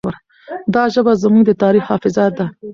[0.73, 2.45] دا ژبه زموږ د تاریخ حافظه ده.